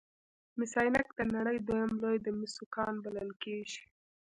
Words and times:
مس 0.57 0.71
عینک 0.81 1.07
د 1.17 1.21
نړۍ 1.35 1.57
دویم 1.67 1.91
لوی 2.03 2.17
د 2.21 2.27
مسو 2.39 2.63
کان 2.75 2.93
بلل 3.05 3.29
کیږي. 3.43 3.83